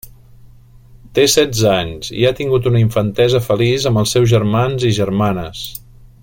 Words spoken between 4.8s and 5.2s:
i